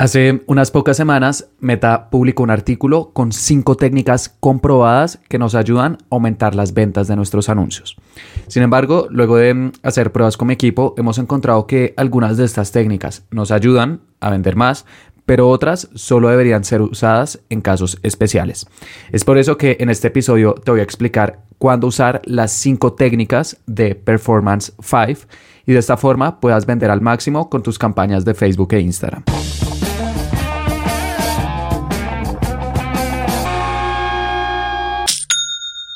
[0.00, 5.98] Hace unas pocas semanas, Meta publicó un artículo con cinco técnicas comprobadas que nos ayudan
[6.00, 7.98] a aumentar las ventas de nuestros anuncios.
[8.46, 12.46] Sin embargo, luego de mm, hacer pruebas con mi equipo, hemos encontrado que algunas de
[12.46, 14.86] estas técnicas nos ayudan a vender más,
[15.26, 18.66] pero otras solo deberían ser usadas en casos especiales.
[19.12, 22.94] Es por eso que en este episodio te voy a explicar cuándo usar las cinco
[22.94, 25.28] técnicas de Performance 5
[25.66, 29.24] y de esta forma puedas vender al máximo con tus campañas de Facebook e Instagram.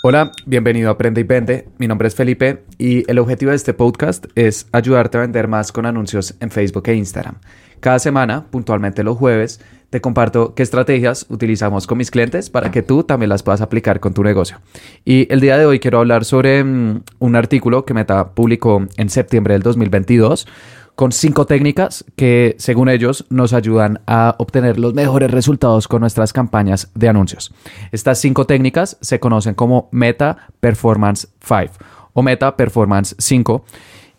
[0.06, 1.66] Hola, bienvenido a Aprende y Vende.
[1.78, 5.72] Mi nombre es Felipe y el objetivo de este podcast es ayudarte a vender más
[5.72, 7.36] con anuncios en Facebook e Instagram.
[7.80, 12.82] Cada semana, puntualmente los jueves, te comparto qué estrategias utilizamos con mis clientes para que
[12.82, 14.60] tú también las puedas aplicar con tu negocio.
[15.06, 19.08] Y el día de hoy quiero hablar sobre mm, un artículo que Meta publicó en
[19.08, 20.46] septiembre del 2022
[20.94, 26.32] con cinco técnicas que, según ellos, nos ayudan a obtener los mejores resultados con nuestras
[26.32, 27.52] campañas de anuncios.
[27.92, 31.72] Estas cinco técnicas se conocen como Meta Performance 5
[32.14, 33.64] o Meta Performance 5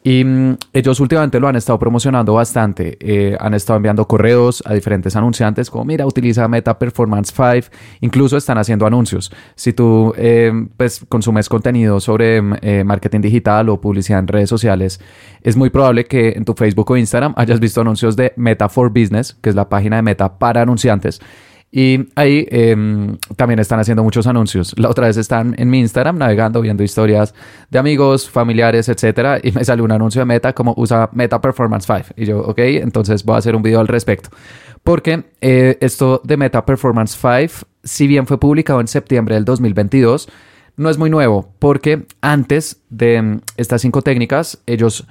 [0.06, 2.96] y mm, ellos últimamente lo han estado promocionando bastante.
[3.00, 7.76] Eh, han estado enviando correos a diferentes anunciantes como, mira, utiliza Meta Performance 5.
[8.02, 9.32] Incluso están haciendo anuncios.
[9.56, 14.48] Si tú eh, pues, consumes contenido sobre mm, eh, marketing digital o publicidad en redes
[14.48, 15.02] sociales,
[15.42, 18.90] es muy probable que en tu Facebook o Instagram hayas visto anuncios de Meta for
[18.90, 21.20] Business, que es la página de Meta para anunciantes.
[21.78, 24.74] Y ahí em, también están haciendo muchos anuncios.
[24.78, 27.36] La otra vez están en mi Instagram navegando, viendo historias
[27.70, 31.86] de amigos, familiares, etcétera, y me salió un anuncio de Meta como usa Meta Performance
[31.86, 32.14] 5.
[32.16, 34.30] Y yo, ok, entonces voy a hacer un video al respecto.
[34.86, 40.30] Porque eh, esto de Meta Performance 5, si bien fue publicado en septiembre del 2022,
[40.78, 45.06] no es muy nuevo, porque antes de em, estas cinco técnicas, ellos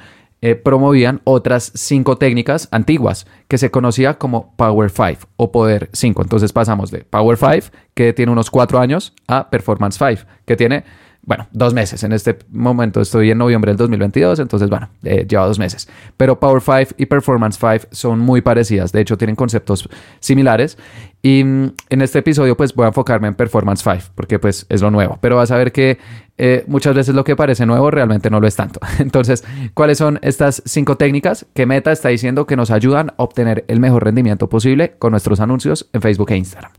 [0.47, 6.21] eh, promovían otras cinco técnicas antiguas que se conocía como Power 5 o Poder 5.
[6.21, 10.85] Entonces pasamos de Power 5, que tiene unos cuatro años, a Performance 5, que tiene
[11.27, 12.03] bueno, dos meses.
[12.05, 15.89] En este momento estoy en noviembre del 2022, entonces, bueno, eh, lleva dos meses.
[16.17, 18.93] Pero Power 5 y Performance 5 son muy parecidas.
[18.93, 19.89] De hecho, tienen conceptos
[20.21, 20.77] similares.
[21.23, 24.83] Y mm, en este episodio, pues voy a enfocarme en Performance 5, porque pues es
[24.83, 25.19] lo nuevo.
[25.23, 25.99] Pero vas a ver que
[26.37, 28.81] eh, muchas veces lo que parece nuevo realmente no lo es tanto.
[28.99, 33.65] Entonces, ¿cuáles son estas cinco técnicas que Meta está diciendo que nos ayudan a obtener
[33.69, 36.73] el mejor rendimiento posible con nuestros anuncios en Facebook e Instagram?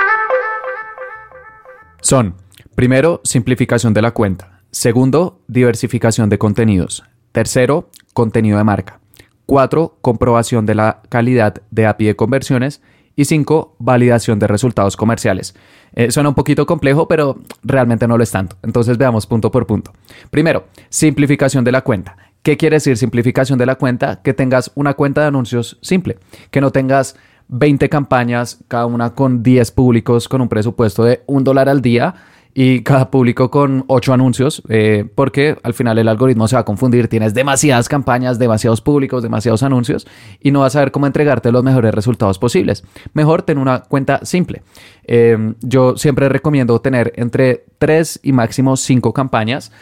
[2.01, 2.35] Son
[2.75, 4.59] Primero, simplificación de la cuenta.
[4.69, 7.05] Segundo, diversificación de contenidos.
[7.31, 8.99] Tercero, contenido de marca.
[9.45, 12.81] Cuatro, comprobación de la calidad de API de conversiones.
[13.15, 15.55] Y cinco, validación de resultados comerciales.
[15.93, 18.57] Eh, suena un poquito complejo, pero realmente no lo es tanto.
[18.61, 19.93] Entonces veamos punto por punto.
[20.29, 22.17] Primero, simplificación de la cuenta.
[22.43, 24.21] ¿Qué quiere decir simplificación de la cuenta?
[24.21, 26.17] Que tengas una cuenta de anuncios simple,
[26.51, 27.15] que no tengas
[27.47, 32.15] 20 campañas, cada una con 10 públicos, con un presupuesto de un dólar al día
[32.57, 36.65] y cada público con ocho anuncios, eh, porque al final el algoritmo se va a
[36.65, 37.09] confundir.
[37.09, 40.07] Tienes demasiadas campañas, demasiados públicos, demasiados anuncios
[40.39, 42.85] y no vas a saber cómo entregarte los mejores resultados posibles.
[43.13, 44.63] Mejor tener una cuenta simple.
[45.03, 49.73] Eh, yo siempre recomiendo tener entre tres y máximo cinco campañas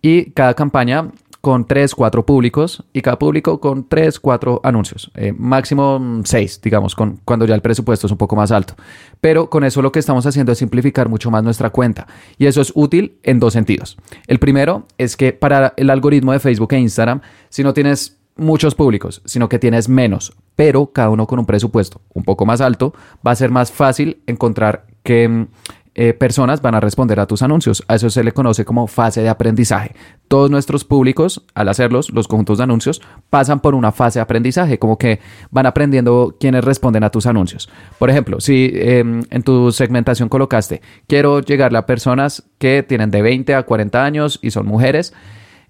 [0.00, 5.10] y cada campaña con 3, 4 públicos y cada público con 3, 4 anuncios.
[5.14, 8.74] Eh, máximo 6, digamos, con, cuando ya el presupuesto es un poco más alto.
[9.20, 12.06] Pero con eso lo que estamos haciendo es simplificar mucho más nuestra cuenta.
[12.36, 13.96] Y eso es útil en dos sentidos.
[14.26, 18.74] El primero es que para el algoritmo de Facebook e Instagram, si no tienes muchos
[18.74, 22.94] públicos, sino que tienes menos, pero cada uno con un presupuesto un poco más alto,
[23.26, 25.46] va a ser más fácil encontrar que mm,
[25.94, 27.84] eh, personas van a responder a tus anuncios.
[27.88, 29.94] A eso se le conoce como fase de aprendizaje.
[30.28, 34.78] Todos nuestros públicos, al hacerlos, los conjuntos de anuncios, pasan por una fase de aprendizaje,
[34.78, 37.68] como que van aprendiendo quiénes responden a tus anuncios.
[37.98, 43.22] Por ejemplo, si em, en tu segmentación colocaste, quiero llegarle a personas que tienen de
[43.22, 45.12] 20 a 40 años y son mujeres,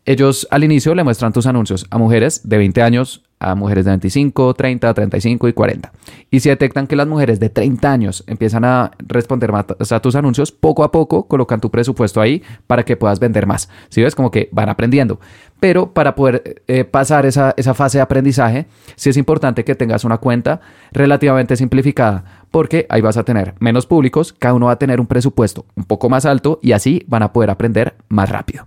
[0.04, 3.90] ellos al inicio le muestran tus anuncios a mujeres de 20 años, a mujeres de
[3.92, 5.92] 25, 30, 35 y 40.
[6.30, 10.15] Y si detectan que las mujeres de 30 años empiezan a responder más a tus
[10.15, 13.70] anuncios, poco a poco colocan tu presupuesto ahí para que puedas vender más.
[13.88, 15.18] Si ves, como que van aprendiendo.
[15.59, 18.66] Pero para poder eh, pasar esa, esa fase de aprendizaje,
[18.97, 20.60] sí es importante que tengas una cuenta
[20.92, 25.06] relativamente simplificada porque ahí vas a tener menos públicos, cada uno va a tener un
[25.06, 28.64] presupuesto un poco más alto y así van a poder aprender más rápido.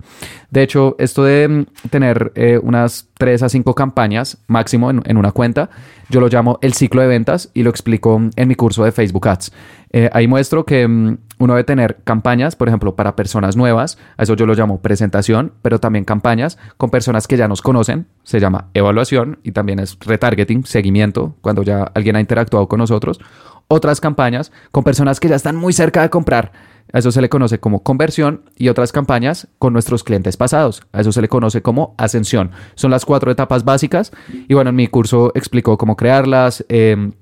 [0.50, 5.31] De hecho, esto de mm, tener eh, unas 3 a 5 campañas máximo en, una
[5.31, 5.69] cuenta,
[6.09, 9.27] yo lo llamo el ciclo de ventas y lo explico en mi curso de Facebook
[9.27, 9.51] Ads.
[9.91, 14.24] Eh, ahí muestro que mm, uno debe tener campañas, por ejemplo, para personas nuevas, a
[14.24, 18.40] eso yo lo llamo presentación, pero también campañas con personas que ya nos conocen, se
[18.40, 23.19] llama evaluación y también es retargeting, seguimiento, cuando ya alguien ha interactuado con nosotros.
[23.68, 26.51] Otras campañas con personas que ya están muy cerca de comprar,
[26.92, 30.84] a eso se le conoce como conversión y otras campañas con nuestros clientes pasados.
[30.92, 32.51] A eso se le conoce como ascensión.
[32.75, 34.12] Son las cuatro etapas básicas
[34.48, 36.66] y bueno, en mi curso explico cómo crearlas.
[36.69, 37.13] Em,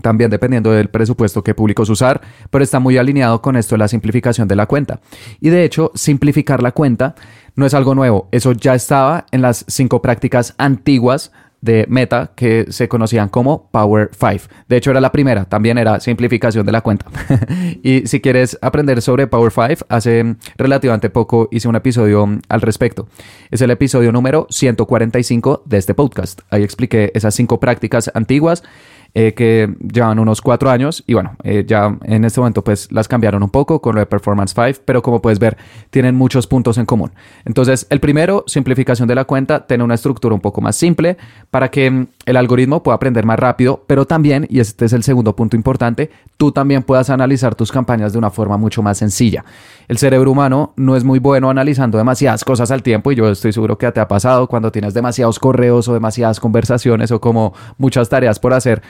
[0.00, 3.88] también dependiendo del presupuesto que públicos usar, pero está muy alineado con esto de la
[3.88, 5.00] simplificación de la cuenta.
[5.40, 7.14] Y de hecho, simplificar la cuenta
[7.54, 12.66] no es algo nuevo, eso ya estaba en las cinco prácticas antiguas de Meta que
[12.68, 14.52] se conocían como Power 5.
[14.68, 17.06] De hecho, era la primera, también era simplificación de la cuenta.
[17.82, 23.08] y si quieres aprender sobre Power 5, hace relativamente poco hice un episodio al respecto.
[23.50, 26.40] Es el episodio número 145 de este podcast.
[26.50, 28.64] Ahí expliqué esas cinco prácticas antiguas
[29.14, 33.08] eh, que llevan unos cuatro años y bueno, eh, ya en este momento pues las
[33.08, 35.58] cambiaron un poco con lo de Performance 5, pero como puedes ver
[35.90, 37.12] tienen muchos puntos en común.
[37.44, 41.18] Entonces el primero, simplificación de la cuenta, tener una estructura un poco más simple
[41.50, 45.02] para que mm, el algoritmo pueda aprender más rápido, pero también, y este es el
[45.02, 49.44] segundo punto importante, tú también puedas analizar tus campañas de una forma mucho más sencilla.
[49.88, 53.52] El cerebro humano no es muy bueno analizando demasiadas cosas al tiempo y yo estoy
[53.52, 58.08] seguro que te ha pasado cuando tienes demasiados correos o demasiadas conversaciones o como muchas
[58.08, 58.82] tareas por hacer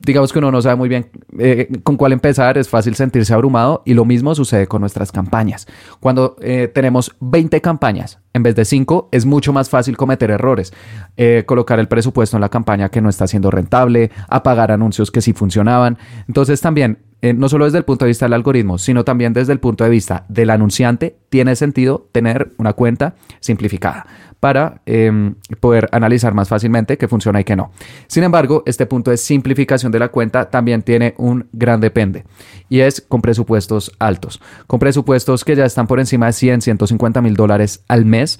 [0.00, 3.82] digamos que uno no sabe muy bien eh, con cuál empezar, es fácil sentirse abrumado
[3.84, 5.66] y lo mismo sucede con nuestras campañas.
[6.00, 10.72] Cuando eh, tenemos 20 campañas en vez de 5, es mucho más fácil cometer errores,
[11.16, 15.20] eh, colocar el presupuesto en la campaña que no está siendo rentable, apagar anuncios que
[15.20, 15.98] sí funcionaban.
[16.28, 19.58] Entonces también no solo desde el punto de vista del algoritmo, sino también desde el
[19.58, 24.06] punto de vista del anunciante, tiene sentido tener una cuenta simplificada
[24.40, 27.70] para em, poder analizar más fácilmente qué funciona y qué no.
[28.06, 32.24] Sin embargo, este punto de simplificación de la cuenta también tiene un gran depende
[32.68, 37.20] y es con presupuestos altos, con presupuestos que ya están por encima de 100, 150
[37.22, 38.38] mil dólares al mes.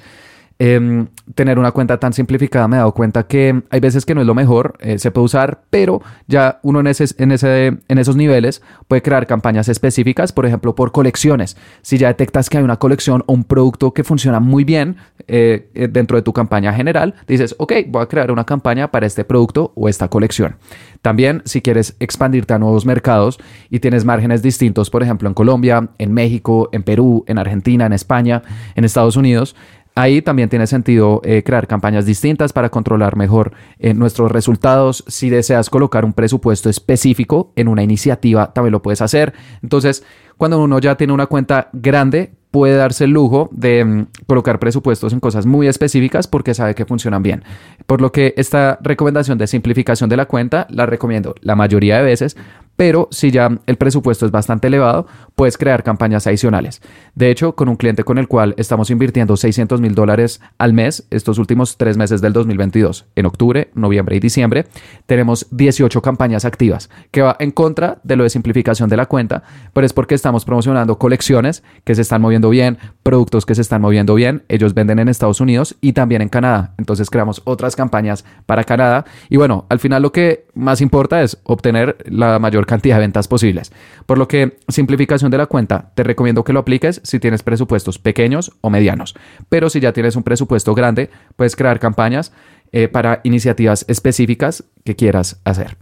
[0.61, 1.07] Em,
[1.37, 4.27] tener una cuenta tan simplificada me he dado cuenta que hay veces que no es
[4.27, 8.17] lo mejor, eh, se puede usar, pero ya uno en, ese, en, ese, en esos
[8.17, 11.57] niveles puede crear campañas específicas, por ejemplo, por colecciones.
[11.83, 14.97] Si ya detectas que hay una colección o un producto que funciona muy bien
[15.29, 19.07] eh, eh, dentro de tu campaña general, dices, ok, voy a crear una campaña para
[19.07, 20.57] este producto o esta colección.
[21.03, 23.39] También, si quieres expandirte a nuevos mercados
[23.71, 27.93] y tienes márgenes distintos, por ejemplo, en Colombia, en México, en Perú, en Argentina, en
[27.93, 28.43] España,
[28.75, 29.55] en Estados Unidos,
[29.99, 35.03] Ahí también tiene sentido eh, crear campañas distintas para controlar mejor eh, nuestros resultados.
[35.09, 39.35] Si deseas colocar un presupuesto específico en una iniciativa, también lo puedes hacer.
[39.61, 40.05] Entonces,
[40.37, 45.13] cuando uno ya tiene una cuenta grande, puede darse el lujo de mm, colocar presupuestos
[45.13, 47.43] en cosas muy específicas porque sabe que funcionan bien.
[47.87, 52.05] Por lo que esta recomendación de simplificación de la cuenta la recomiendo la mayoría de
[52.05, 52.37] veces
[52.79, 56.81] pero si ya el presupuesto es bastante elevado, puedes crear campañas adicionales.
[57.17, 61.05] De hecho, con un cliente con el cual estamos invirtiendo 600 mil dólares al mes
[61.11, 64.67] estos últimos tres meses del 2022, en octubre, noviembre y diciembre,
[65.07, 69.43] tenemos 18 campañas activas, que va en contra de lo de simplificación de la cuenta,
[69.73, 73.83] pero es porque estamos promocionando colecciones que se están moviendo bien, productos que se están
[73.83, 76.75] moviendo bien, ellos venden en Estados Unidos y también en Canadá.
[76.79, 81.39] Entonces creamos otras campañas para Canadá y bueno, al final lo que más importa es
[81.43, 83.73] obtener la mayor cantidad de ventas posibles.
[84.07, 87.99] Por lo que simplificación de la cuenta, te recomiendo que lo apliques si tienes presupuestos
[87.99, 89.17] pequeños o medianos.
[89.49, 92.31] Pero si ya tienes un presupuesto grande, puedes crear campañas
[92.71, 95.77] eh, para iniciativas específicas que quieras hacer.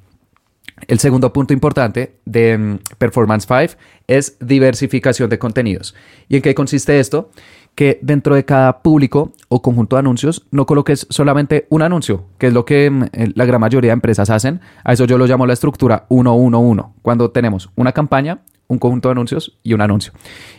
[0.89, 5.95] El segundo punto importante de mm, Performance 5 es diversificación de contenidos.
[6.29, 7.31] ¿Y en qué consiste esto?
[7.77, 12.49] Que dentro de cada público o conjunto de anuncios no coloques solamente un anuncio, que
[12.49, 13.05] es lo que mm,
[13.35, 14.61] la gran mayoría de empresas hacen.
[14.83, 19.13] A eso yo lo llamo la estructura 111, cuando tenemos una campaña, un conjunto de
[19.13, 20.13] anuncios y un anuncio.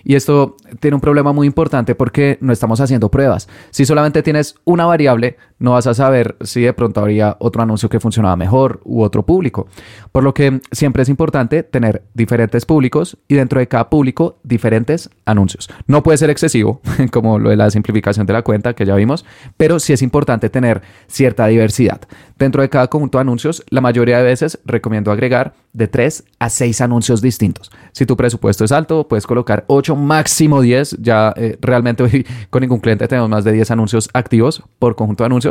[0.04, 3.50] Y esto tiene un problema muy importante porque no estamos haciendo pruebas.
[3.72, 7.90] Si solamente tienes una variable, no vas a saber si de pronto habría otro anuncio
[7.90, 9.68] que funcionaba mejor u otro público.
[10.12, 15.10] Por lo que siempre es importante tener diferentes públicos y dentro de cada público diferentes
[15.26, 15.70] anuncios.
[15.88, 19.26] No puede ser excesivo, como lo de la simplificación de la cuenta que ya vimos,
[19.58, 22.02] pero sí es importante tener cierta diversidad.
[22.38, 26.50] Dentro de cada conjunto de anuncios, la mayoría de veces recomiendo agregar de 3 a
[26.50, 27.72] 6 anuncios distintos.
[27.92, 30.98] Si tu presupuesto es alto, puedes colocar 8, máximo 10.
[31.02, 35.24] Ya eh, realmente hoy con ningún cliente tenemos más de 10 anuncios activos por conjunto
[35.24, 35.47] de anuncios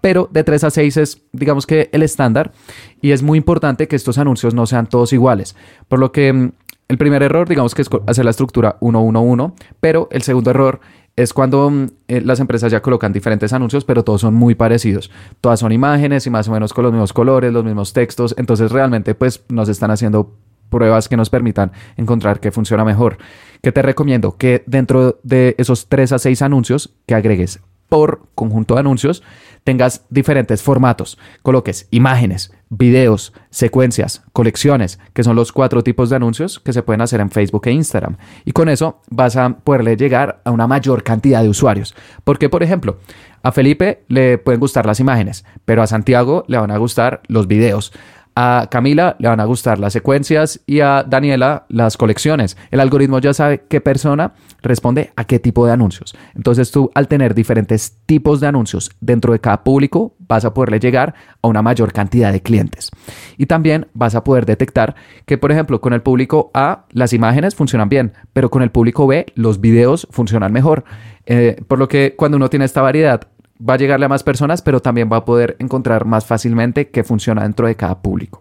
[0.00, 2.52] pero de 3 a 6 es, digamos que, el estándar
[3.00, 5.56] y es muy importante que estos anuncios no sean todos iguales.
[5.88, 6.52] Por lo que mm,
[6.88, 10.80] el primer error, digamos que es hacer la estructura 1-1-1, pero el segundo error
[11.16, 15.10] es cuando mm, eh, las empresas ya colocan diferentes anuncios, pero todos son muy parecidos.
[15.40, 18.34] Todas son imágenes y más o menos con los mismos colores, los mismos textos.
[18.38, 20.34] Entonces realmente pues nos están haciendo
[20.68, 23.18] pruebas que nos permitan encontrar qué funciona mejor.
[23.62, 24.36] ¿Qué te recomiendo?
[24.36, 29.22] Que dentro de esos 3 a 6 anuncios que agregues por conjunto de anuncios
[29.66, 31.18] tengas diferentes formatos.
[31.42, 37.00] Coloques imágenes, videos, secuencias, colecciones, que son los cuatro tipos de anuncios que se pueden
[37.00, 38.16] hacer en Facebook e Instagram.
[38.44, 41.96] Y con eso vas a poderle llegar a una mayor cantidad de usuarios.
[42.22, 42.98] Porque, por ejemplo,
[43.42, 47.48] a Felipe le pueden gustar las imágenes, pero a Santiago le van a gustar los
[47.48, 47.92] videos.
[48.38, 52.58] A Camila le van a gustar las secuencias y a Daniela las colecciones.
[52.70, 56.14] El algoritmo ya sabe qué persona responde a qué tipo de anuncios.
[56.34, 60.80] Entonces tú al tener diferentes tipos de anuncios dentro de cada público vas a poderle
[60.80, 62.90] llegar a una mayor cantidad de clientes.
[63.38, 67.54] Y también vas a poder detectar que, por ejemplo, con el público A las imágenes
[67.54, 70.84] funcionan bien, pero con el público B los videos funcionan mejor.
[71.24, 73.28] Eh, por lo que cuando uno tiene esta variedad
[73.58, 77.04] va a llegarle a más personas, pero también va a poder encontrar más fácilmente qué
[77.04, 78.40] funciona dentro de cada público.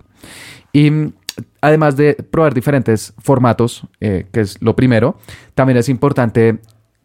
[0.71, 1.13] Y mm,
[1.61, 5.17] además de probar diferentes formatos, eh, que es lo primero,
[5.53, 6.59] también es importante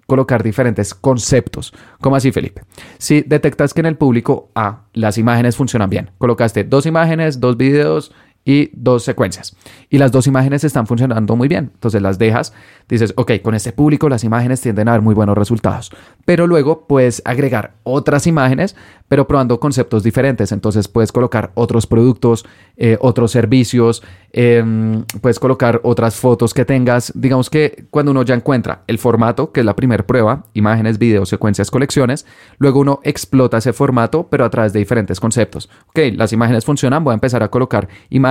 [0.07, 1.73] colocar diferentes conceptos.
[2.00, 2.62] ¿Cómo así, Felipe?
[2.99, 7.57] Si detectas que en el público A las imágenes funcionan bien, colocaste dos imágenes, dos
[7.57, 8.12] videos
[8.44, 9.56] y dos secuencias.
[9.88, 11.70] Y las dos imágenes están funcionando muy bien.
[11.75, 12.52] Entonces las dejas,
[12.88, 15.90] dices, ok, con este público las imágenes tienden a dar muy buenos resultados.
[16.25, 18.76] Pero luego puedes agregar otras imágenes,
[19.09, 20.52] pero probando conceptos diferentes.
[20.52, 27.12] Entonces puedes colocar otros productos, eh, otros servicios, em, puedes colocar otras fotos que tengas.
[27.14, 31.28] Digamos que cuando uno ya encuentra el formato, que es la primera prueba, imágenes, videos,
[31.28, 32.26] secuencias, colecciones,
[32.59, 35.68] luego uno explota ese formato, pero a través de diferentes conceptos.
[35.88, 38.29] Ok, las imágenes funcionan, voy a empezar a colocar imágenes,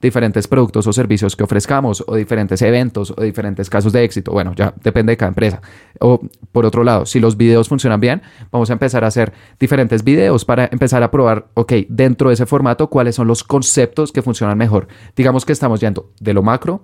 [0.00, 4.32] diferentes productos o servicios que ofrezcamos, o diferentes eventos, o diferentes casos de éxito.
[4.32, 5.60] Bueno, ya depende de cada empresa.
[6.00, 6.20] O
[6.52, 10.44] por otro lado, si los videos funcionan bien, vamos a empezar a hacer diferentes videos
[10.44, 14.58] para empezar a probar, ok, dentro de ese formato, cuáles son los conceptos que funcionan
[14.58, 14.88] mejor.
[15.16, 16.82] Digamos que estamos yendo de lo macro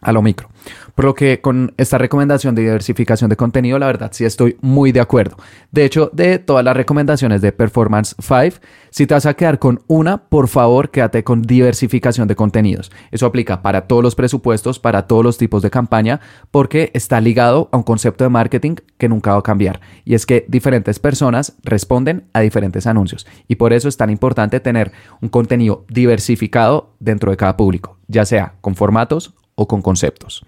[0.00, 0.48] a lo micro.
[0.94, 4.92] Por lo que con esta recomendación de diversificación de contenido, la verdad sí estoy muy
[4.92, 5.36] de acuerdo.
[5.70, 9.80] De hecho, de todas las recomendaciones de Performance 5, si te vas a quedar con
[9.86, 12.90] una, por favor, quédate con diversificación de contenidos.
[13.10, 17.68] Eso aplica para todos los presupuestos, para todos los tipos de campaña, porque está ligado
[17.70, 19.80] a un concepto de marketing que nunca va a cambiar.
[20.04, 23.26] Y es que diferentes personas responden a diferentes anuncios.
[23.46, 28.24] Y por eso es tan importante tener un contenido diversificado dentro de cada público, ya
[28.24, 30.46] sea con formatos o con conceptos.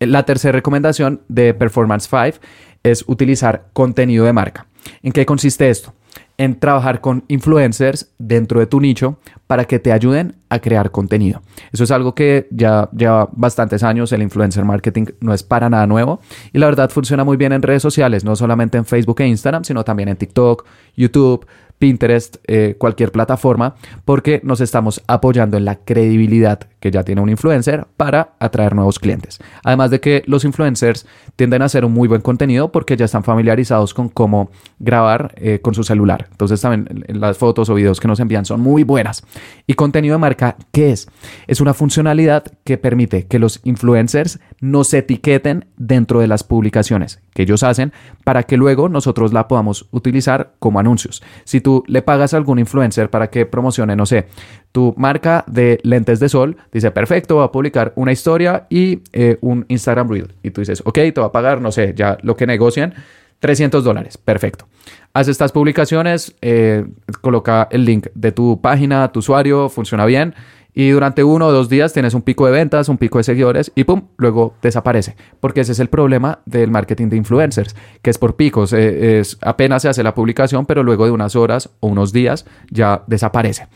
[0.00, 2.44] La tercera recomendación de Performance 5
[2.82, 4.66] es utilizar contenido de marca.
[5.02, 5.94] ¿En qué consiste esto?
[6.38, 11.42] En trabajar con influencers dentro de tu nicho para que te ayuden a crear contenido.
[11.70, 14.10] Eso es algo que ya lleva bastantes años.
[14.10, 16.20] El influencer marketing no es para nada nuevo
[16.52, 19.62] y la verdad funciona muy bien en redes sociales, no solamente en Facebook e Instagram,
[19.62, 21.46] sino también en TikTok, YouTube,
[21.82, 23.74] Pinterest, eh, cualquier plataforma,
[24.04, 29.00] porque nos estamos apoyando en la credibilidad que ya tiene un influencer para atraer nuevos
[29.00, 29.40] clientes.
[29.64, 33.24] Además de que los influencers tienden a hacer un muy buen contenido porque ya están
[33.24, 36.28] familiarizados con cómo grabar eh, con su celular.
[36.30, 39.24] Entonces también las fotos o videos que nos envían son muy buenas.
[39.66, 41.08] Y contenido de marca, ¿qué es?
[41.48, 47.42] Es una funcionalidad que permite que los influencers nos etiqueten dentro de las publicaciones que
[47.42, 47.92] ellos hacen
[48.24, 51.22] para que luego nosotros la podamos utilizar como anuncios.
[51.44, 54.26] Si tú le pagas a algún influencer para que promocione, no sé,
[54.72, 59.38] tu marca de lentes de sol, dice, perfecto, va a publicar una historia y eh,
[59.40, 60.34] un Instagram Reel.
[60.42, 62.94] Y tú dices, ok, te va a pagar, no sé, ya lo que negocian,
[63.40, 64.66] 300 dólares, perfecto.
[65.14, 66.86] Haz estas publicaciones, eh,
[67.20, 70.34] coloca el link de tu página, tu usuario, funciona bien
[70.74, 73.72] y durante uno o dos días tienes un pico de ventas, un pico de seguidores
[73.74, 75.16] y pum, luego desaparece.
[75.40, 78.72] Porque ese es el problema del marketing de influencers, que es por picos.
[78.72, 82.46] Eh, es, apenas se hace la publicación, pero luego de unas horas o unos días
[82.70, 83.68] ya desaparece.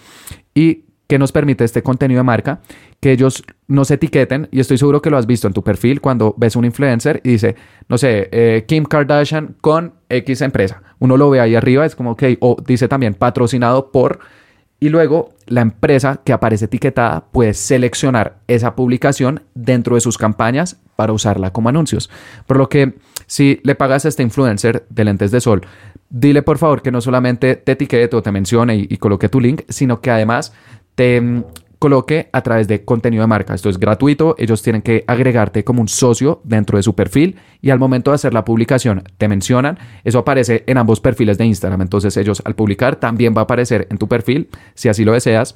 [0.55, 2.61] Y ¿Qué nos permite este contenido de marca?
[2.99, 6.35] Que ellos nos etiqueten, y estoy seguro que lo has visto en tu perfil cuando
[6.37, 7.55] ves un influencer y dice,
[7.89, 10.83] no sé, eh, Kim Kardashian con X empresa.
[10.99, 14.19] Uno lo ve ahí arriba, es como, ok, o dice también patrocinado por
[14.79, 20.77] y luego la empresa que aparece etiquetada puede seleccionar esa publicación dentro de sus campañas
[20.97, 22.11] para usarla como anuncios.
[22.47, 22.95] Por lo que
[23.27, 25.63] si le pagas a este influencer de lentes de sol,
[26.11, 29.63] dile por favor que no solamente te etiquete o te mencione y, coloque tu link,
[29.69, 30.53] sino que además
[30.95, 31.43] te,
[31.79, 33.55] coloque a través de contenido de marca.
[33.55, 37.71] Esto es gratuito, ellos tienen que agregarte como un socio dentro de su perfil y
[37.71, 41.83] al momento de hacer la publicación te mencionan, eso aparece en ambos perfiles de Instagram,
[41.83, 45.55] entonces ellos al publicar también va a aparecer en tu perfil si así lo deseas.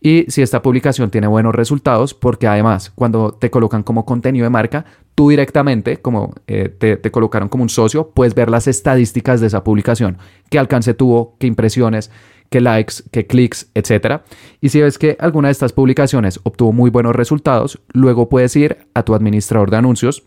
[0.00, 4.50] Y si esta publicación tiene buenos resultados, porque además cuando te colocan como contenido de
[4.50, 4.84] marca,
[5.16, 9.48] tú directamente, como eh, te, te, colocaron como un socio, puedes ver las estadísticas de
[9.48, 10.18] esa publicación,
[10.50, 12.12] qué alcance tuvo, qué impresiones,
[12.50, 14.22] qué likes, qué clics, etc.
[14.60, 18.78] Y si ves que alguna de estas publicaciones obtuvo muy buenos resultados, luego puedes ir
[18.94, 20.24] a tu administrador de anuncios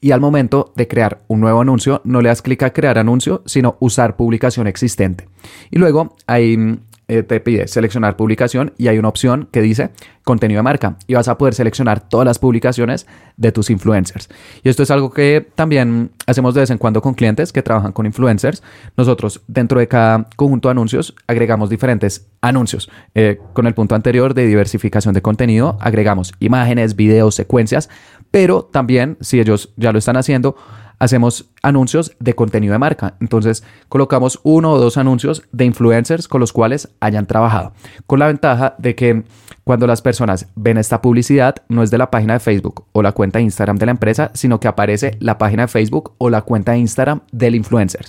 [0.00, 3.42] y al momento de crear un nuevo anuncio, no le das clic a crear anuncio,
[3.44, 5.28] sino usar publicación existente.
[5.70, 6.78] Y luego hay
[7.10, 9.90] eh, te pide seleccionar publicación y hay una opción que dice
[10.22, 14.28] contenido de marca y vas a poder seleccionar todas las publicaciones de tus influencers.
[14.62, 17.90] Y esto es algo que también hacemos de vez en cuando con clientes que trabajan
[17.90, 18.62] con influencers.
[18.96, 22.88] Nosotros dentro de cada conjunto de anuncios agregamos diferentes anuncios.
[23.16, 27.90] Eh, con el punto anterior de diversificación de contenido agregamos imágenes, videos, secuencias,
[28.30, 30.54] pero también si ellos ya lo están haciendo,
[31.00, 33.14] hacemos anuncios de contenido de marca.
[33.20, 37.72] Entonces colocamos uno o dos anuncios de influencers con los cuales hayan trabajado.
[38.06, 39.24] Con la ventaja de que
[39.64, 43.12] cuando las personas ven esta publicidad no es de la página de Facebook o la
[43.12, 46.42] cuenta de Instagram de la empresa, sino que aparece la página de Facebook o la
[46.42, 48.06] cuenta de Instagram del influencer.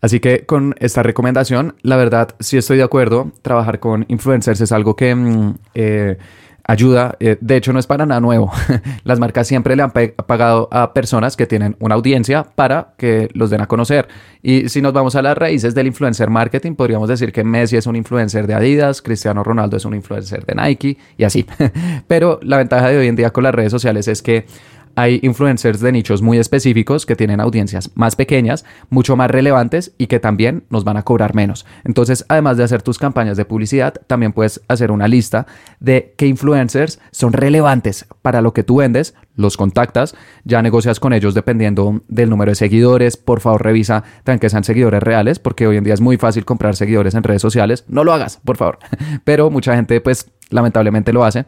[0.00, 3.32] Así que con esta recomendación, la verdad, sí estoy de acuerdo.
[3.40, 5.14] Trabajar con influencers es algo que...
[5.14, 6.18] Mm, eh,
[6.64, 7.16] ayuda.
[7.20, 8.50] Eh, de hecho, no es para nada nuevo.
[9.04, 13.50] Las marcas siempre le han pagado a personas que tienen una audiencia para que los
[13.50, 14.08] den a conocer.
[14.42, 17.86] Y si nos vamos a las raíces del influencer marketing, podríamos decir que Messi es
[17.86, 21.46] un influencer de Adidas, Cristiano Ronaldo es un influencer de Nike y así.
[22.08, 24.46] Pero la ventaja de hoy en día con las redes sociales es que
[24.96, 30.06] hay influencers de nichos muy específicos que tienen audiencias más pequeñas, mucho más relevantes y
[30.06, 31.66] que también nos van a cobrar menos.
[31.84, 35.46] Entonces, además de hacer tus campañas de publicidad, también puedes hacer una lista
[35.80, 41.12] de qué influencers son relevantes para lo que tú vendes, los contactas, ya negocias con
[41.12, 43.16] ellos dependiendo del número de seguidores.
[43.16, 46.44] Por favor, revisa también que sean seguidores reales, porque hoy en día es muy fácil
[46.44, 47.84] comprar seguidores en redes sociales.
[47.88, 48.78] No lo hagas, por favor.
[49.24, 51.46] Pero mucha gente, pues, lamentablemente lo hace.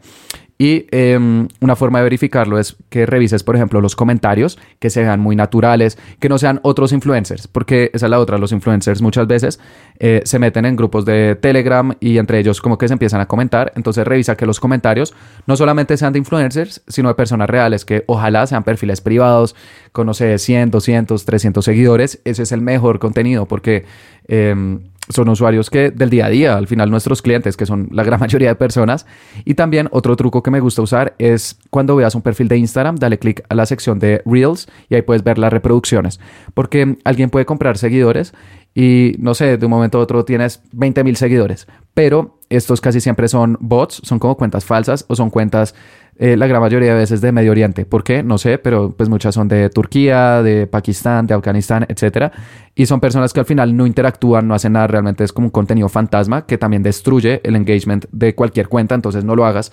[0.57, 5.19] Y em, una forma de verificarlo es que revises, por ejemplo, los comentarios, que sean
[5.19, 9.27] muy naturales, que no sean otros influencers, porque esa es la otra, los influencers muchas
[9.27, 9.59] veces
[9.99, 13.27] eh, se meten en grupos de Telegram y entre ellos como que se empiezan a
[13.27, 15.13] comentar, entonces revisa que los comentarios
[15.45, 19.55] no solamente sean de influencers, sino de personas reales, que ojalá sean perfiles privados,
[19.91, 23.85] con, no sé, 100, 200, 300 seguidores, ese es el mejor contenido, porque...
[24.27, 28.03] Em, son usuarios que del día a día, al final nuestros clientes, que son la
[28.03, 29.05] gran mayoría de personas.
[29.45, 32.95] Y también otro truco que me gusta usar es cuando veas un perfil de Instagram,
[32.95, 36.19] dale clic a la sección de Reels y ahí puedes ver las reproducciones.
[36.53, 38.33] Porque alguien puede comprar seguidores
[38.75, 43.01] y no sé, de un momento a otro tienes 20 mil seguidores, pero estos casi
[43.01, 45.75] siempre son bots, son como cuentas falsas o son cuentas
[46.19, 47.85] eh, la gran mayoría de veces de Medio Oriente.
[47.85, 48.23] ¿Por qué?
[48.23, 52.31] No sé, pero pues muchas son de Turquía, de Pakistán, de Afganistán, etcétera.
[52.73, 55.51] Y son personas que al final no interactúan, no hacen nada, realmente es como un
[55.51, 59.71] contenido fantasma que también destruye el engagement de cualquier cuenta, entonces no lo hagas.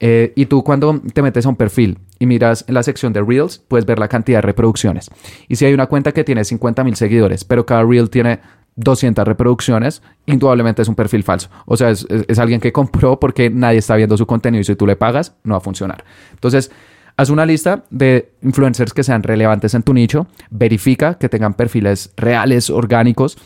[0.00, 3.22] Eh, y tú cuando te metes a un perfil y miras en la sección de
[3.22, 5.10] Reels, puedes ver la cantidad de reproducciones.
[5.46, 8.40] Y si hay una cuenta que tiene 50 mil seguidores, pero cada Reel tiene
[8.76, 11.48] 200 reproducciones, indudablemente es un perfil falso.
[11.66, 12.06] O sea, es,
[12.38, 15.54] alguien que compró porque nadie está viendo su contenido y si tú le pagas, no
[15.54, 16.04] va a funcionar.
[16.32, 16.70] Entonces,
[17.16, 22.12] haz una lista de influencers que sean relevantes en tu nicho, verifica que tengan perfiles
[22.16, 23.36] reales, orgánicos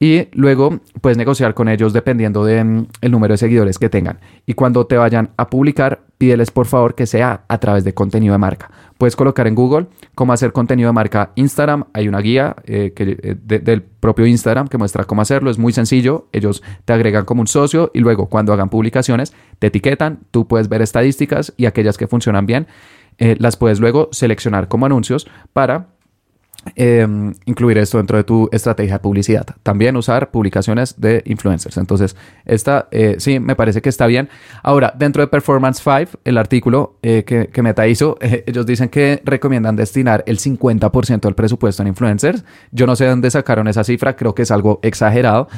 [0.00, 4.20] y luego puedes negociar con ellos dependiendo del mm, número de seguidores que tengan.
[4.46, 8.32] Y cuando te vayan a publicar, pídeles por favor que sea a través de contenido
[8.32, 8.70] de marca.
[8.96, 11.84] Puedes colocar en Google cómo hacer contenido de marca Instagram.
[11.92, 15.50] Hay una guía eh, que, eh, del propio Instagram que muestra cómo hacerlo.
[15.50, 16.28] Es muy sencillo.
[16.32, 20.20] Ellos te agregan como un socio y luego cuando hagan publicaciones te etiquetan.
[20.30, 22.66] Tú puedes ver estadísticas y aquellas que funcionan bien
[23.18, 25.88] eh, las puedes luego seleccionar como anuncios para
[26.74, 29.46] Em, incluir esto dentro de tu estrategia de publicidad.
[29.62, 31.76] También usar publicaciones de influencers.
[31.76, 34.28] Entonces, esta eh, sí me parece que está bien.
[34.62, 39.22] Ahora, dentro de Performance 5, el artículo eh, que, Meta hizo, eh, ellos dicen que
[39.24, 42.44] recomiendan destinar el 50% del presupuesto en influencers.
[42.72, 45.48] Yo no sé dónde sacaron esa cifra, creo que es algo exagerado.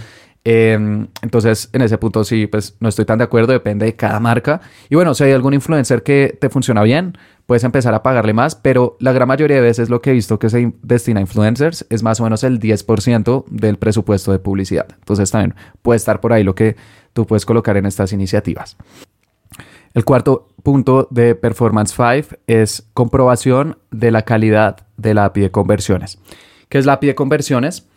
[0.42, 4.20] Em, entonces, en ese punto sí, pues no estoy tan de acuerdo, depende de cada
[4.20, 4.60] marca.
[4.88, 8.54] Y bueno, si hay algún influencer que te funciona bien, puedes empezar a pagarle más,
[8.54, 11.84] pero la gran mayoría de veces lo que he visto que se destina a influencers
[11.90, 14.86] es más o menos el 10% del presupuesto de publicidad.
[14.98, 16.76] Entonces también puede estar por ahí lo que
[17.12, 18.76] tú puedes colocar en estas iniciativas.
[19.92, 25.50] El cuarto punto de Performance 5 es comprobación de la calidad de la API de
[25.50, 26.20] conversiones.
[26.68, 27.89] ¿Qué es la API de conversiones?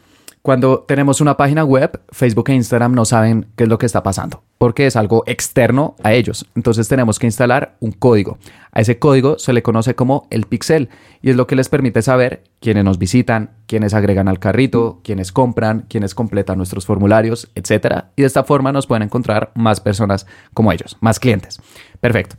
[0.44, 4.04] Cuando tenemos una página web, Facebook e Instagram no saben qué es lo que está
[4.04, 6.46] pasando, porque es algo externo a ellos.
[6.54, 8.38] Entonces tenemos que instalar un código.
[8.74, 10.90] A ese código se le conoce como el pixel
[11.22, 15.32] y es lo que les permite saber quiénes nos visitan, quiénes agregan al carrito, quiénes
[15.32, 18.08] compran, quiénes completan nuestros formularios, etc.
[18.18, 21.62] Y de esta forma nos pueden encontrar más personas como ellos, más clientes.
[22.02, 22.36] Perfecto.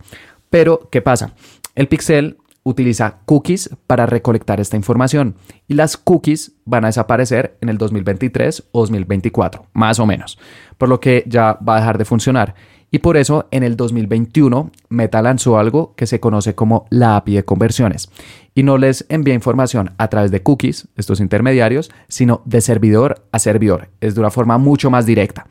[0.50, 1.32] Pero, ¿qué pasa?
[1.74, 5.36] El pixel utiliza cookies para recolectar esta información
[5.68, 10.38] y las cookies van a desaparecer en el 2023 o 2024, más o menos,
[10.76, 12.54] por lo que ya va a dejar de funcionar.
[12.90, 17.34] Y por eso en el 2021 Meta lanzó algo que se conoce como la API
[17.34, 18.08] de conversiones
[18.54, 23.40] y no les envía información a través de cookies, estos intermediarios, sino de servidor a
[23.40, 25.48] servidor, es de una forma mucho más directa.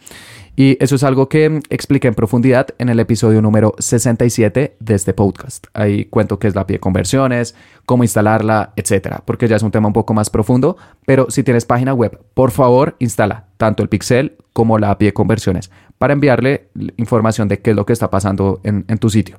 [0.55, 5.13] Y eso es algo que expliqué en profundidad en el episodio número 67 de este
[5.13, 5.65] podcast.
[5.73, 7.55] Ahí cuento qué es la API de conversiones,
[7.87, 10.77] cómo instalarla, etcétera, porque ya es un tema un poco más profundo.
[11.07, 15.13] Pero si tienes página web, por favor, instala tanto el pixel como la API de
[15.13, 19.37] conversiones para enviarle información de qué es lo que está pasando en, tu sitio.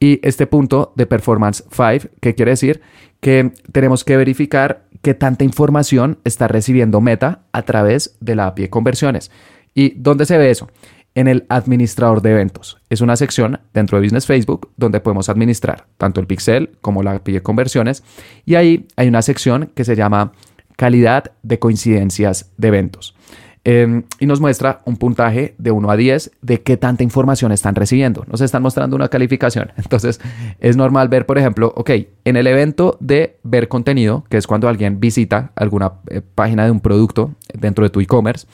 [0.00, 2.80] Y este punto de Performance 5, ¿qué quiere decir?
[3.20, 8.62] Que tenemos que verificar qué tanta información está recibiendo Meta a través de la API
[8.62, 9.30] de conversiones.
[9.74, 10.68] ¿Y dónde se ve eso?
[11.14, 12.78] En el administrador de eventos.
[12.88, 17.12] Es una sección dentro de Business Facebook donde podemos administrar tanto el pixel como la
[17.12, 18.02] API de conversiones.
[18.46, 20.32] Y ahí hay una sección que se llama
[20.76, 23.14] calidad de coincidencias de eventos.
[23.64, 27.76] Em, y nos muestra un puntaje de 1 a 10 de qué tanta información están
[27.76, 28.24] recibiendo.
[28.26, 29.72] Nos están mostrando una calificación.
[29.76, 30.20] Entonces,
[30.58, 31.90] es normal ver, por ejemplo, ok,
[32.24, 36.72] en el evento de ver contenido, que es cuando alguien visita alguna eh, página de
[36.72, 38.48] un producto dentro de tu e-commerce,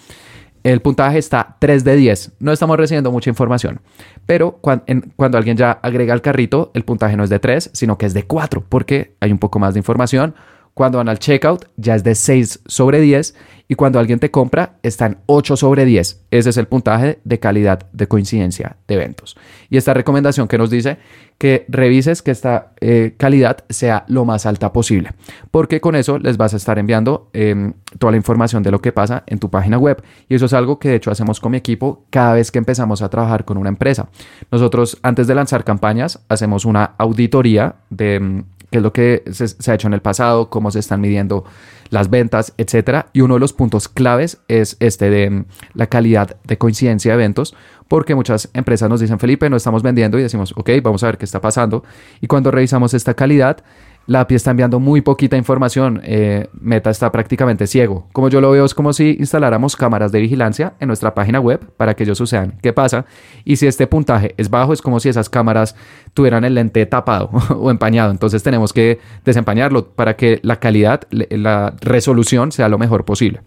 [0.63, 2.33] el puntaje está 3 de 10.
[2.41, 3.81] No estamos recibiendo mucha información.
[4.27, 8.07] Pero cuando, alguien ya agrega al carrito, el puntaje no es de 3, sino que
[8.07, 10.35] es de 4, porque hay un poco más de información.
[10.79, 13.35] Cuando van al checkout, ya es de 6 sobre 10
[13.67, 16.27] y cuando alguien te compra está en 8 sobre 10.
[16.31, 19.37] Ese es el puntaje de calidad de coincidencia de eventos.
[19.71, 20.99] Y esta recomendación que nos dice
[21.37, 25.15] que revises que esta eh, calidad sea lo más alta posible,
[25.51, 28.93] porque con eso les vas a estar enviando em, toda la información de lo que
[28.93, 30.01] pasa en tu página web.
[30.29, 33.03] Y eso es algo que de hecho hacemos con mi equipo cada vez que empezamos
[33.03, 34.11] a trabajar con una empresa.
[34.53, 39.71] Nosotros antes de lanzar campañas hacemos una auditoría de em, qué es lo que se,
[39.71, 41.45] ha hecho en el pasado, cómo se están midiendo
[41.91, 43.07] las ventas, etcétera.
[43.13, 47.15] Y uno de los puntos claves es este de mm, la calidad de coincidencia de
[47.15, 47.55] eventos,
[47.89, 51.19] porque muchas empresas nos dicen, Felipe, no estamos vendiendo y decimos, ok, vamos a ver
[51.19, 51.85] qué está pasando.
[52.21, 53.65] Y cuando revisamos esta calidad,
[54.09, 56.01] la API está enviando muy poquita información.
[56.03, 58.09] Eh, Meta está prácticamente ciego.
[58.13, 61.61] Como yo lo veo, es como si instaláramos cámaras de vigilancia en nuestra página web
[61.77, 63.05] para que ellos sucedan qué pasa.
[63.45, 65.77] Y si este puntaje es bajo, es como si esas cámaras
[66.15, 67.29] tuvieran el lente tapado
[67.61, 68.11] o empañado.
[68.11, 73.43] Entonces tenemos que desempañarlo para que la calidad, la resolución sea lo mejor posible.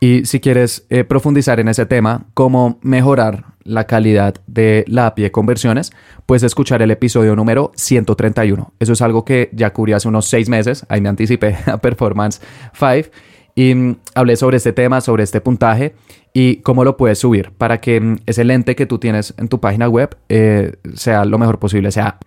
[0.00, 5.22] Y si quieres eh, profundizar en ese tema, cómo mejorar la calidad de la API
[5.22, 5.92] de conversiones,
[6.24, 8.72] puedes escuchar el episodio número 131.
[8.78, 12.40] Eso es algo que ya cubrí hace unos seis meses, ahí me anticipé a Performance
[12.78, 13.10] 5
[13.56, 15.94] y mm, hablé sobre este tema, sobre este puntaje
[16.32, 19.60] y cómo lo puedes subir para que mm, ese lente que tú tienes en tu
[19.60, 22.18] página web eh, sea lo mejor posible, sea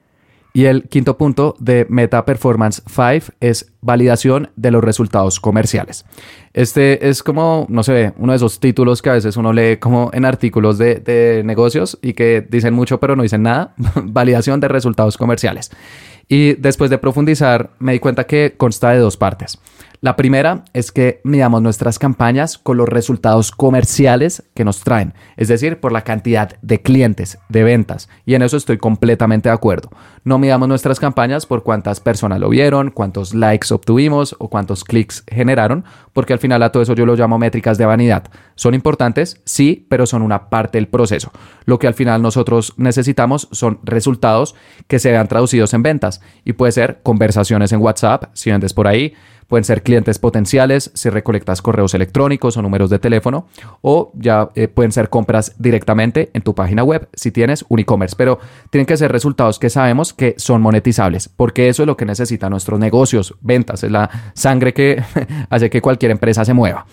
[0.54, 6.06] y el quinto punto de Meta Performance 5 es validación de los resultados comerciales.
[6.54, 10.10] Este es como, no sé, uno de esos títulos que a veces uno lee como
[10.14, 13.74] en artículos de, de negocios y que dicen mucho pero no dicen nada.
[14.04, 15.72] validación de resultados comerciales.
[16.28, 19.60] Y después de profundizar me di cuenta que consta de dos partes.
[20.04, 25.48] La primera es que midamos nuestras campañas con los resultados comerciales que nos traen, es
[25.48, 28.10] decir, por la cantidad de clientes, de ventas.
[28.26, 29.92] Y en eso estoy completamente de acuerdo.
[30.24, 35.24] No midamos nuestras campañas por cuántas personas lo vieron, cuántos likes obtuvimos o cuántos clics
[35.28, 38.24] generaron, porque al final a todo eso yo lo llamo métricas de vanidad.
[38.56, 39.40] ¿Son importantes?
[39.46, 41.32] Sí, pero son una parte del proceso.
[41.66, 44.56] Lo que al final nosotros necesitamos son resultados
[44.88, 46.22] que se vean traducidos en ventas.
[46.44, 49.14] Y puede ser conversaciones en WhatsApp, si vendes por ahí,
[49.52, 53.48] Pueden ser clientes potenciales si recolectas correos electrónicos o números de teléfono
[53.82, 58.16] o ya eh, pueden ser compras directamente en tu página web si tienes un e-commerce,
[58.18, 62.06] pero tienen que ser resultados que sabemos que son monetizables, porque eso es lo que
[62.06, 65.04] necesitan nuestros negocios, ventas, es la sangre que
[65.50, 66.86] hace que cualquier empresa se mueva.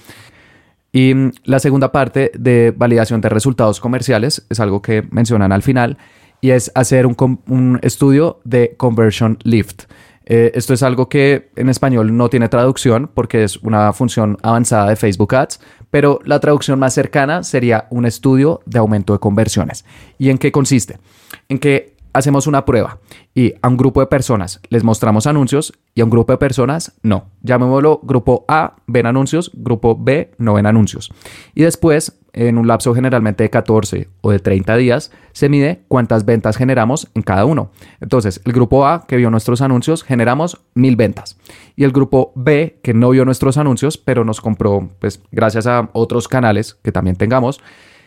[0.91, 5.63] Y mm, la segunda parte de validación de resultados comerciales es algo que mencionan al
[5.63, 5.97] final
[6.41, 7.15] y es hacer un,
[7.47, 9.85] un estudio de conversion lift.
[10.31, 14.91] Eh, esto es algo que en español no tiene traducción porque es una función avanzada
[14.91, 15.59] de Facebook Ads,
[15.91, 19.87] pero la traducción más cercana sería un estudio de aumento de conversiones.
[20.19, 20.99] ¿Y en qué consiste?
[21.49, 22.99] En que hacemos una prueba
[23.35, 26.93] y a un grupo de personas les mostramos anuncios y a un grupo de personas
[27.03, 27.31] no.
[27.43, 31.11] Llamémoslo grupo A, ven anuncios, grupo B, no ven anuncios.
[31.55, 36.25] Y después, en un lapso generalmente de 14 o de 30 días, se mide cuántas
[36.25, 37.71] ventas generamos en cada uno.
[38.01, 41.39] Entonces, el grupo A que vio nuestros anuncios, generamos mil ventas.
[41.77, 45.91] Y el grupo B que no vio nuestros anuncios, pero nos compró, pues gracias a
[45.93, 47.61] otros canales que también tengamos,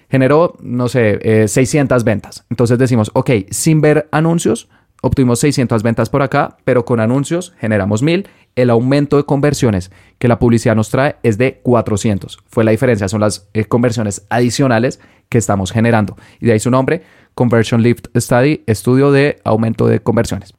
[0.10, 2.46] generó, no sé, 600 eh, ventas.
[2.50, 4.70] Entonces decimos, ok, sin ver anuncios,
[5.02, 8.28] obtuvimos 600 ventas por acá, pero con anuncios generamos 1000.
[8.56, 12.40] El aumento de conversiones que la publicidad nos trae es de 400.
[12.48, 16.18] Fue la diferencia, son las eh, conversiones adicionales que estamos generando.
[16.40, 20.54] Y de ahí su nombre, Conversion Lift Study, estudio de aumento de conversiones.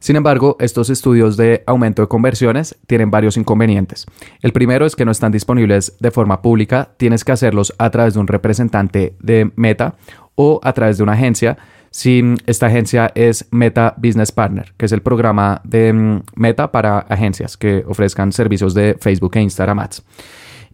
[0.00, 4.06] Sin embargo, estos estudios de aumento de conversiones tienen varios inconvenientes.
[4.40, 8.14] El primero es que no están disponibles de forma pública, tienes que hacerlos a través
[8.14, 9.96] de un representante de Meta
[10.36, 11.58] o a través de una agencia.
[11.90, 17.00] Si esta agencia es Meta Business Partner, que es el programa de mm, Meta para
[17.00, 20.02] agencias que ofrezcan servicios de Facebook e Instagram Ads.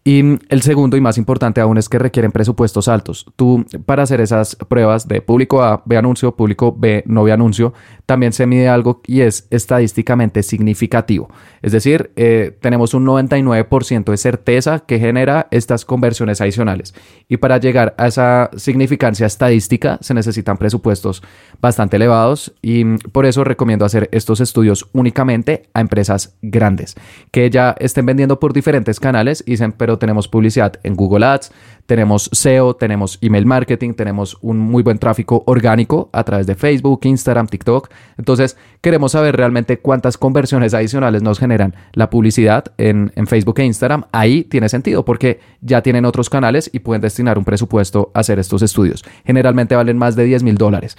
[0.06, 3.26] Y el segundo y más importante aún es que requieren presupuestos altos.
[3.34, 7.74] Tú para hacer esas pruebas de público A, ve anuncio, público B, no ve anuncio,
[8.06, 11.28] también se mide algo y es estadísticamente significativo.
[11.60, 16.94] Es decir, eh, tenemos un 99% de certeza que genera estas conversiones adicionales.
[17.26, 21.20] Y para llegar a esa significancia estadística se necesitan presupuestos
[21.60, 26.94] bastante elevados y por eso recomiendo hacer estos estudios únicamente a empresas grandes
[27.32, 31.52] que ya estén vendiendo por diferentes canales y dicen, pero tenemos publicidad en Google Ads,
[31.86, 37.00] tenemos SEO, tenemos email marketing, tenemos un muy buen tráfico orgánico a través de Facebook,
[37.04, 37.88] Instagram, TikTok.
[38.18, 44.04] Entonces, queremos saber realmente cuántas conversiones adicionales nos generan la publicidad en, Facebook e Instagram.
[44.12, 48.38] Ahí tiene sentido porque ya tienen otros canales y pueden destinar un presupuesto a hacer
[48.38, 49.04] estos estudios.
[49.24, 50.96] Generalmente valen más de 10 mil dólares.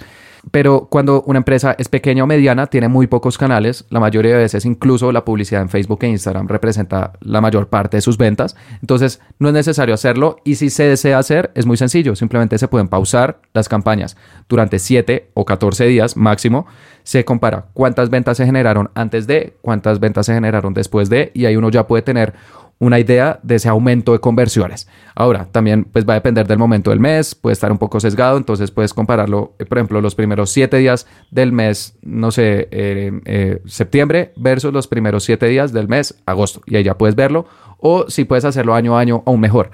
[0.50, 4.38] Pero cuando una empresa es pequeña o mediana, tiene muy pocos canales, la mayoría de
[4.38, 8.56] veces incluso la publicidad en Facebook e Instagram representa la mayor parte de sus ventas.
[8.80, 12.68] Entonces no es necesario hacerlo y si se desea hacer es muy sencillo, simplemente se
[12.68, 14.16] pueden pausar las campañas
[14.48, 16.66] durante 7 o 14 días máximo.
[17.02, 21.46] Se compara cuántas ventas se generaron antes de, cuántas ventas se generaron después de y
[21.46, 22.34] ahí uno ya puede tener
[22.80, 24.88] una idea de ese aumento de conversiones.
[25.14, 28.36] Ahora, también pues va a depender del momento del mes, puede estar un poco sesgado,
[28.36, 33.20] entonces puedes compararlo, eh, por ejemplo, los primeros siete días del mes, no sé, eh,
[33.24, 37.46] eh, septiembre versus los primeros siete días del mes, agosto, y ahí ya puedes verlo,
[37.78, 39.70] o si puedes hacerlo año a año aún mejor.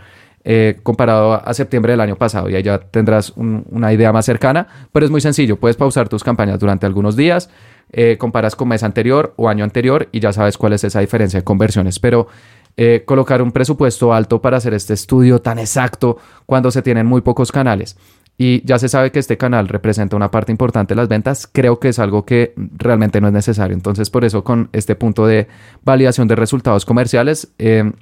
[0.82, 5.06] comparado a septiembre del año pasado y ahí ya tendrás una idea más cercana, pero
[5.06, 7.48] es muy sencillo, puedes pausar tus campañas durante algunos días,
[8.18, 11.44] comparas con mes anterior o año anterior y ya sabes cuál es esa diferencia de
[11.44, 12.28] conversiones, pero
[12.76, 17.20] eh, colocar un presupuesto alto para hacer este estudio tan exacto cuando se tienen muy
[17.20, 17.96] pocos canales
[18.36, 21.78] y ya se sabe que este canal representa una parte importante de las ventas, creo
[21.78, 23.74] que es algo que realmente no es necesario.
[23.74, 25.46] Entonces, por eso con este punto de
[25.82, 27.92] validación de resultados comerciales, eh,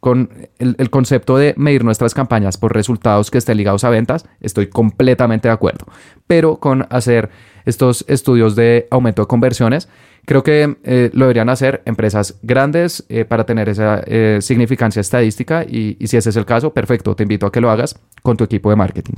[0.00, 4.26] con el, el, concepto de medir nuestras campañas por resultados que estén ligados a ventas,
[4.40, 5.86] estoy completamente de acuerdo.
[6.26, 7.30] Pero con hacer
[7.64, 9.88] estos estudios de aumento de conversiones,
[10.24, 15.64] Creo que eh, lo deberían hacer empresas grandes eh, para tener esa eh, significancia estadística
[15.64, 18.36] y, y si ese es el caso, perfecto, te invito a que lo hagas con
[18.36, 19.14] tu equipo de marketing.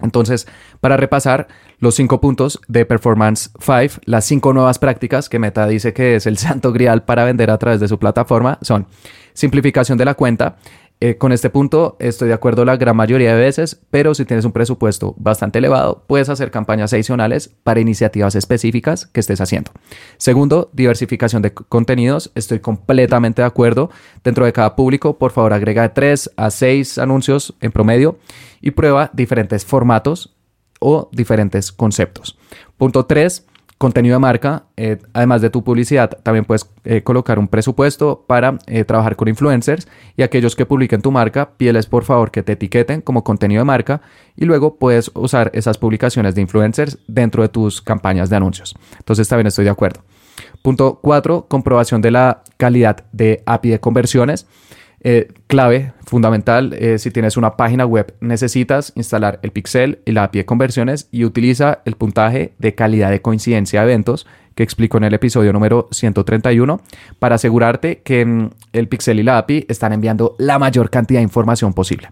[0.00, 0.46] Entonces,
[0.80, 1.48] para repasar
[1.78, 6.26] los cinco puntos de Performance 5, las cinco nuevas prácticas que Meta dice que es
[6.26, 8.86] el santo grial para vender a través de su plataforma son
[9.34, 10.56] simplificación de la cuenta,
[11.04, 14.44] eh, con este punto estoy de acuerdo la gran mayoría de veces, pero si tienes
[14.44, 19.72] un presupuesto bastante elevado, puedes hacer campañas adicionales para iniciativas específicas que estés haciendo.
[20.16, 22.30] Segundo, diversificación de contenidos.
[22.36, 23.90] Estoy completamente de acuerdo.
[24.22, 28.20] Dentro de cada público, por favor, agrega de 3 a 6 anuncios en promedio
[28.60, 30.36] y prueba diferentes formatos
[30.78, 32.38] o diferentes conceptos.
[32.76, 33.44] Punto 3
[33.82, 38.56] contenido de marca, eh, además de tu publicidad, también puedes eh, colocar un presupuesto para
[38.68, 42.52] eh, trabajar con influencers y aquellos que publiquen tu marca, pídeles por favor que te
[42.52, 44.00] etiqueten como contenido de marca
[44.36, 48.76] y luego puedes usar esas publicaciones de influencers dentro de tus campañas de anuncios.
[49.00, 50.04] Entonces también estoy de acuerdo.
[50.62, 54.46] Punto 4, comprobación de la calidad de API de conversiones.
[55.04, 60.22] Eh, clave, fundamental, eh, si tienes una página web, necesitas instalar el pixel y la
[60.22, 64.98] API de conversiones y utiliza el puntaje de calidad de coincidencia de eventos que explico
[64.98, 66.80] en el episodio número 131
[67.18, 71.24] para asegurarte que mm, el pixel y la API están enviando la mayor cantidad de
[71.24, 72.10] información posible.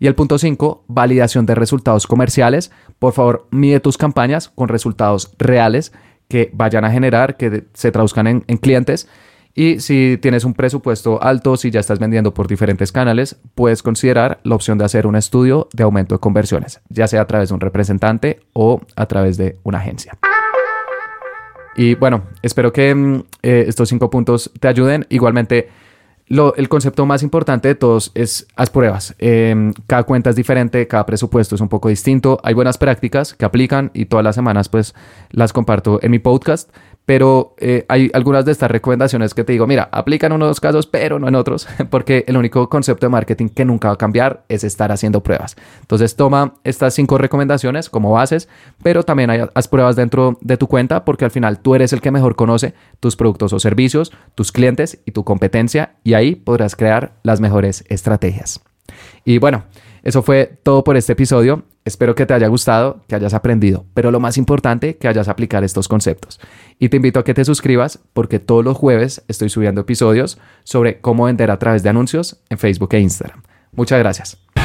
[0.00, 2.72] Y el punto 5, validación de resultados comerciales.
[2.98, 5.92] Por favor, mide tus campañas con resultados reales
[6.26, 9.08] que vayan a generar, que se traduzcan en clientes
[9.54, 14.40] Y si tienes un presupuesto alto, si ya estás vendiendo por diferentes canales, puedes considerar
[14.42, 17.54] la opción de hacer un estudio de aumento de conversiones, ya sea a través de
[17.54, 20.18] un representante o a través de una agencia.
[21.76, 25.06] Y bueno, espero que mm, eh, estos cinco puntos te ayuden.
[25.08, 25.68] Igualmente,
[26.26, 29.14] el concepto más importante de todos es haz pruebas.
[29.18, 32.40] Em, cada cuenta es diferente, cada presupuesto es un poco distinto.
[32.42, 34.94] Hay buenas prácticas que aplican y todas las semanas pues
[35.30, 36.70] las comparto en mi podcast
[37.06, 40.86] pero eh, hay algunas de estas recomendaciones que te digo, mira, aplican en unos casos,
[40.86, 44.44] pero no en otros, porque el único concepto de marketing que nunca va a cambiar
[44.48, 45.56] es estar haciendo pruebas.
[45.80, 48.48] Entonces toma estas cinco recomendaciones como bases,
[48.82, 52.10] pero también haz pruebas dentro de tu cuenta, porque al final tú eres el que
[52.10, 57.14] mejor conoce tus productos o servicios, tus clientes y tu competencia, y ahí podrás crear
[57.22, 58.60] las mejores estrategias.
[59.24, 59.64] Y bueno,
[60.02, 61.64] eso fue todo por este episodio.
[61.84, 65.64] Espero que te haya gustado, que hayas aprendido, pero lo más importante, que hayas aplicar
[65.64, 66.40] estos conceptos.
[66.78, 71.00] Y te invito a que te suscribas porque todos los jueves estoy subiendo episodios sobre
[71.00, 73.42] cómo vender a través de anuncios en Facebook e Instagram.
[73.72, 74.63] Muchas gracias.